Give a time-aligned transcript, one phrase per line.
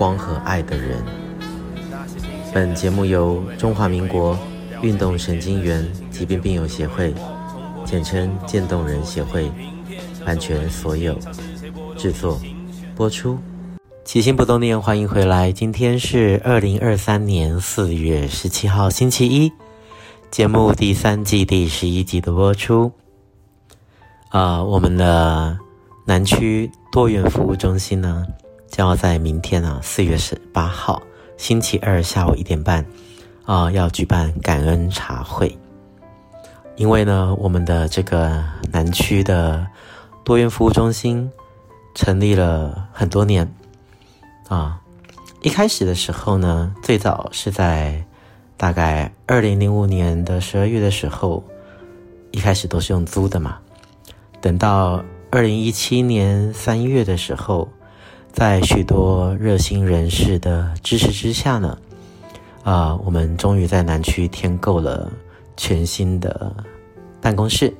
[0.00, 1.04] 光和爱的人。
[2.54, 4.34] 本节目由中华民国
[4.80, 7.12] 运动神经元疾病病友协会，
[7.84, 9.52] 简称渐冻人协会，
[10.24, 11.14] 版权所有，
[11.98, 12.40] 制作
[12.96, 13.38] 播出。
[14.02, 15.52] 起心不冻念，欢迎回来。
[15.52, 19.52] 今天是二零二三年四月十七号，星期一，
[20.30, 22.90] 节目第三季第十一集的播出。
[24.30, 25.58] 啊、我们的
[26.06, 28.24] 南区多元服务中心呢，
[28.70, 31.02] 将要在明天啊，四月十八号
[31.36, 32.86] 星期二下午一点半
[33.44, 35.58] 啊、要举办感恩茶会。
[36.76, 39.66] 因为呢，我们的这个南区的
[40.24, 41.28] 多元服务中心
[41.96, 43.52] 成立了很多年
[44.48, 44.80] 啊。
[45.42, 48.02] 一开始的时候呢，最早是在
[48.56, 51.42] 大概二零零五年的十二月的时候，
[52.30, 53.58] 一开始都是用租的嘛。
[54.40, 57.68] 等到二零一七年三月的时候，
[58.32, 61.76] 在许多热心人士的支持之下呢，
[62.62, 65.10] 啊、我们终于在南区添购了
[65.56, 66.54] 全新的
[67.20, 67.72] 办公室。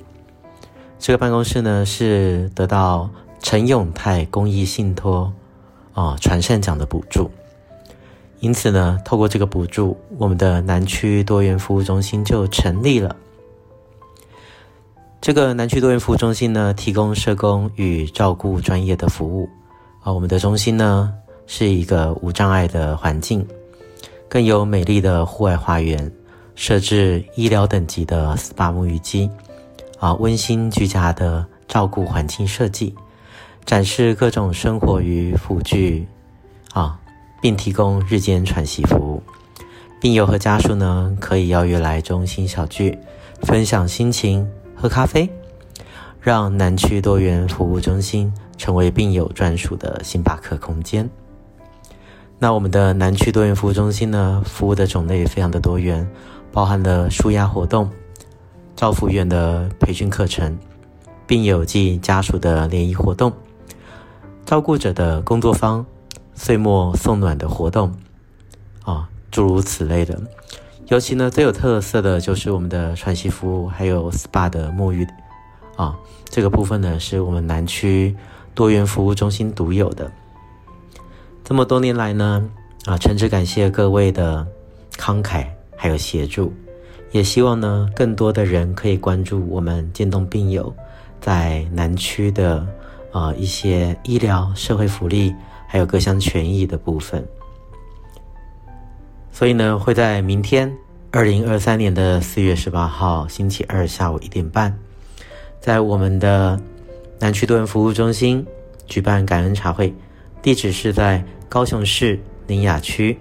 [0.99, 3.09] 这个办公室呢，是得到
[3.41, 5.33] 陈永泰公益信托
[5.93, 7.31] 啊传善奖的补助，
[8.39, 13.15] 因此呢，透过这个补助，我们的南区多元服务中心就成立了。
[15.19, 19.49] 这个南区多元服务中心呢，提供社工与照顾专业的服务
[20.01, 20.11] 啊。
[20.11, 21.13] 我们的中心呢，
[21.47, 23.45] 是一个无障碍的环境，
[24.27, 26.11] 更有美丽的户外花园，
[26.55, 29.29] 设置医疗等级的 SPA 沐浴机
[29.99, 32.93] 啊，温馨居家的照顾环境设计，
[33.65, 36.07] 展示各种生活与辅具
[36.73, 36.99] 啊，
[37.41, 39.21] 并提供日间喘息服务。
[39.99, 42.97] 病友和家属呢，可以邀约来中心小聚，
[43.43, 44.47] 分享心情。
[44.73, 45.29] 喝咖啡，
[46.19, 51.09] 让南区多元服务中心成为病友专属的星巴克空间。
[52.37, 56.07] 那我们的南区多元服务中心呢，服务的种类非常的多元，
[56.51, 57.89] 包含了舒压活动、
[58.75, 60.55] 照护员的培训课程、
[61.25, 63.33] 病友及家属的联谊活动、
[64.45, 65.83] 照顾者的工作坊、
[66.35, 67.91] 岁末送暖的活动，
[68.83, 70.21] 啊，诸如此类的。
[70.87, 75.07] 尤其呢，最有特色的就是我们的喘息服务，还有 SPA 的沐浴，
[75.77, 75.97] 啊，
[76.29, 78.15] 这个部分呢是我们南区
[78.53, 80.11] 多元服务中心独有的。
[81.43, 82.49] 这么多年来呢，
[82.85, 84.47] 啊，诚挚感谢各位的
[84.95, 86.53] 慷慨还有协助，
[87.11, 90.73] 也希望呢更多的人可以关注我们渐冻病友
[91.19, 92.65] 在南区的
[93.11, 95.33] 啊一些医疗、社会福利
[95.67, 97.25] 还有各项权益的部分。
[99.31, 100.71] 所以呢，会在明天
[101.11, 104.77] 二零二三年的四月十八号星期二下午一点半，
[105.59, 106.57] 在我们的
[107.21, 108.43] 南区多元服务中心
[108.87, 109.93] 举办感恩茶会，
[110.41, 113.15] 地址是在高雄市苓雅区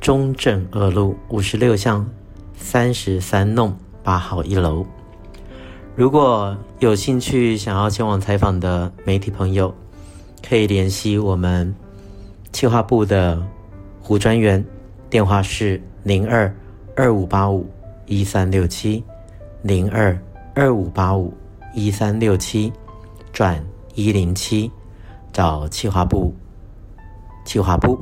[0.00, 2.08] 中正二路五十六巷
[2.56, 4.86] 三十三弄八号一楼。
[5.94, 9.74] 如果有兴趣想要前往采访的媒体朋友，
[10.42, 11.74] 可以联系我们
[12.52, 13.46] 企划部的
[14.00, 14.64] 胡专员。
[15.10, 16.50] 电话是零二
[16.96, 17.68] 二五八五
[18.06, 19.04] 一三六七
[19.60, 20.18] 零二
[20.54, 21.34] 二五八五
[21.74, 22.72] 一三六七
[23.32, 24.70] 转一零七，
[25.32, 26.34] 找企划部
[27.44, 27.98] 企划部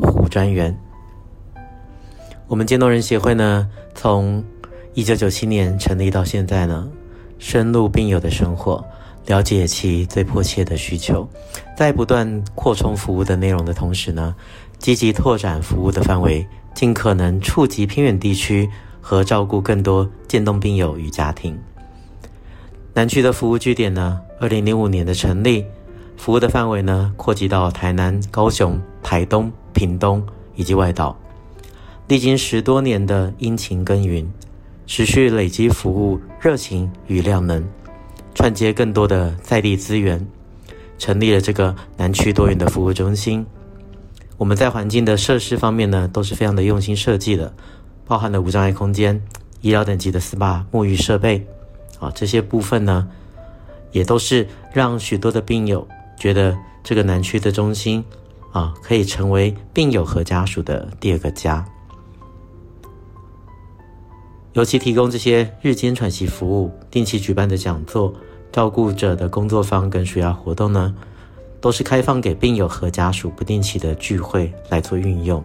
[0.00, 0.76] 胡专员。
[2.48, 4.42] 我们渐冻人协会呢，从
[4.94, 6.90] 一九九七年成立到现在呢，
[7.38, 8.84] 深入病友的生活，
[9.26, 11.26] 了解其最迫切的需求，
[11.76, 14.34] 在不断扩充服务的内容的同时呢，
[14.78, 18.68] 积极拓展服务的范围，尽可能触及偏远地区
[19.00, 21.58] 和照顾更多渐冻病友与家庭。
[22.94, 25.64] 南区的服务据点呢，二零零五年的成立，
[26.18, 30.22] 服务的范围呢扩及到台南、高雄、台东、屏东
[30.56, 31.18] 以及外岛。
[32.06, 34.30] 历经十多年的殷勤耕耘，
[34.86, 37.64] 持续累积服务热情与量能，
[38.34, 40.22] 串接更多的在地资源，
[40.98, 43.44] 成立了这个南区多元的服务中心。
[44.36, 47.50] 我们在环境的设施方面呢，都是非常的用心设计的，
[48.06, 49.18] 包含了无障碍空间、
[49.62, 51.46] 医疗等级的 SPA 沐浴设备，
[52.02, 53.08] 啊，这些部分呢，
[53.92, 55.86] 也都是让许多的病友
[56.18, 58.04] 觉得这个南区的中心
[58.50, 61.64] 啊，可以成为病友和家属的第二个家。
[64.54, 68.12] 尤其提供这些日间喘息服务、定期举办的讲座、
[68.50, 70.92] 照顾者的工作坊跟纾压活动呢，
[71.60, 75.42] 都是开放给病友和家属不定期的聚会来做运用。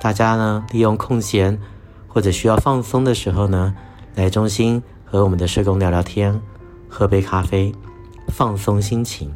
[0.00, 1.58] 大家呢，利用空闲
[2.06, 3.74] 或者需要放松的时候呢，
[4.14, 6.38] 来中心和我们的社工聊聊天，
[6.86, 7.72] 喝杯咖啡，
[8.28, 9.32] 放松心情。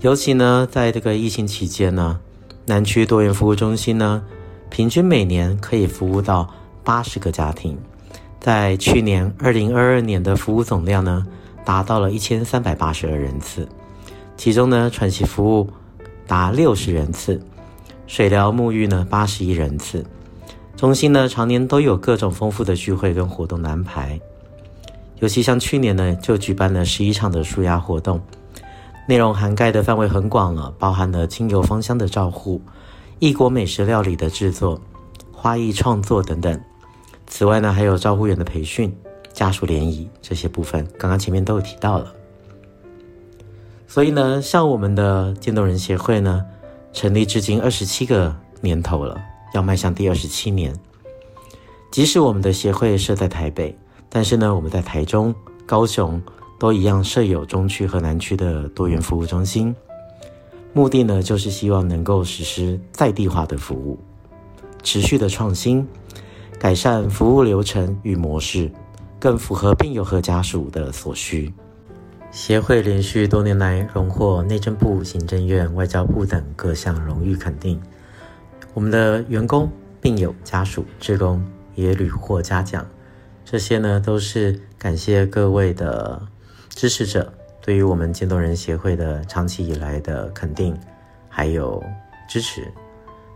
[0.00, 2.20] 尤其呢，在这个疫情期间呢，
[2.66, 4.22] 南区多元服务中心呢，
[4.68, 6.46] 平均每年可以服务到
[6.84, 7.78] 八十个家庭，
[8.38, 11.26] 在去年二零二二年的服务总量呢，
[11.64, 13.66] 达到了一千三百八十二人次，
[14.36, 15.70] 其中呢，喘息服务
[16.26, 17.40] 达六十人次，
[18.06, 20.04] 水疗沐浴呢八十一人次。
[20.82, 24.20] 中心呢，常年都有各种丰富的聚会跟活动的安排，
[25.20, 28.20] 尤其像去年呢，就举办了十一场的纾压活动，
[29.06, 32.60] 内容涵盖的范围很广了，包含了精油芳香的照护。
[33.20, 34.80] 异国美食料理的制作、
[35.30, 36.60] 花艺创作等等。
[37.28, 38.92] 此外呢，还有照护员的培训、
[39.32, 42.12] 家属联谊这些部分，刚刚前面都有提到了。
[43.86, 46.44] 所以呢，像我们的渐冻人协会呢，
[46.92, 50.74] 成立至今二十七个年头了，要迈向第二十七年。
[51.90, 53.76] 即使我们的协会设在台北，
[54.08, 55.34] 但是呢，我们在台中、
[55.66, 56.20] 高雄
[56.58, 59.74] 都一样设有中区和南区的多元服务中心。
[60.72, 63.98] 目的呢，就是希望能够实施在地化的服务，
[64.82, 65.86] 持续的创新，
[66.58, 68.70] 改善服务流程与模式，
[69.20, 71.52] 更符合病友和家属的所需。
[72.30, 77.78] 协会连续多年来荣获内政部、行政院、外交部等各项荣誉肯定。
[78.74, 79.70] 我们的员工、
[80.00, 82.86] 病友、家属、职工也屡获嘉奖，
[83.44, 86.20] 这些呢，都是感谢各位的
[86.70, 87.32] 支持者。
[87.60, 90.76] 对于我们渐冻人协会的长期以来的肯定，
[91.28, 91.80] 还有
[92.28, 92.66] 支持，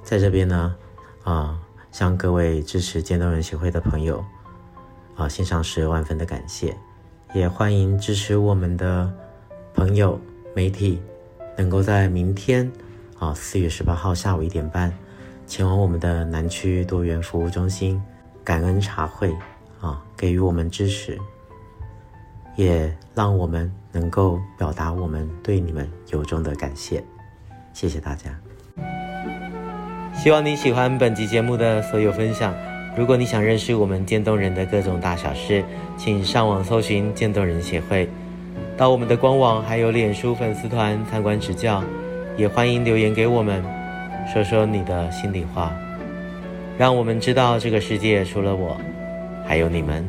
[0.03, 0.75] 在这边呢，
[1.23, 1.57] 啊，
[1.93, 4.25] 向各位支持渐冻人协会的朋友，
[5.15, 6.77] 啊，献上十万分的感谢，
[7.35, 9.13] 也欢迎支持我们的
[9.75, 10.19] 朋友
[10.57, 11.01] 媒体，
[11.57, 12.69] 能够在明天，
[13.21, 14.93] 啊，四月十八号下午一点半，
[15.47, 18.03] 前往我们的南区多元服务中心
[18.43, 19.33] 感恩茶会，
[19.81, 21.17] 啊，给予我们支持。
[22.57, 27.05] 也让我们能够表达我们对你们由衷的感谢，
[27.73, 28.31] 谢谢大家。
[30.15, 32.55] 希望你喜欢本集节目的所有分享。
[32.97, 35.63] 如果你想认识我们渐冻人的各种大小事，
[35.97, 38.09] 请上网搜寻渐冻人协会，
[38.77, 41.85] 到我们的官网还有脸书粉丝团参观指教。
[42.39, 43.65] 也欢迎留言给我们，
[44.33, 45.73] 说说你的心里话，
[46.77, 48.77] 让我们知道这个世界除了我，
[49.47, 50.05] 还有你们。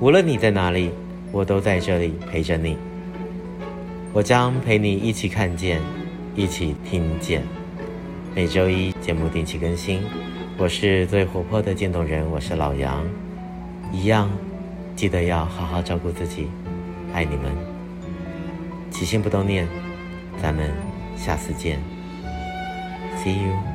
[0.00, 0.90] 无论你在哪里。
[1.32, 2.76] 我都在这里陪着你，
[4.12, 5.80] 我将陪你一起看见，
[6.36, 7.42] 一起听见。
[8.36, 10.00] 每周一节目定期更新，
[10.56, 13.04] 我是最活泼的渐冻人，我是老杨，
[13.90, 14.30] 一样，
[14.94, 16.46] 记得要好好照顾自己，
[17.12, 17.50] 爱你们，
[18.92, 19.66] 起心不冻念，
[20.40, 20.70] 咱们
[21.16, 21.80] 下次见
[23.24, 23.73] ，See you。